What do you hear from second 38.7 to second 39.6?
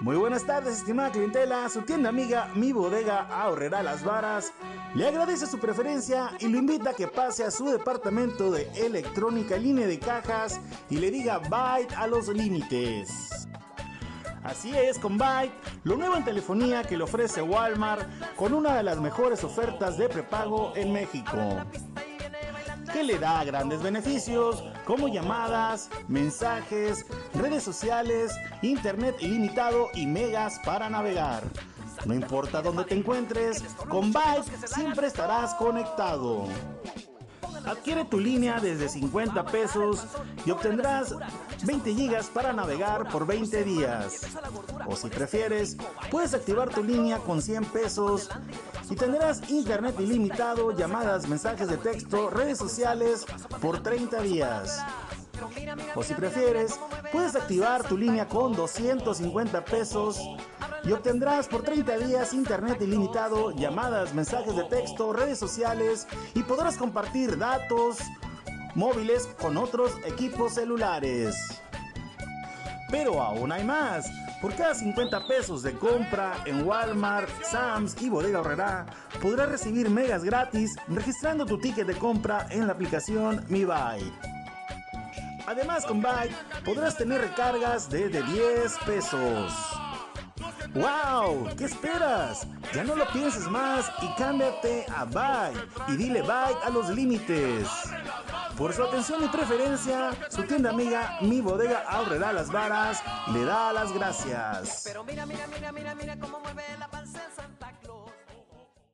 50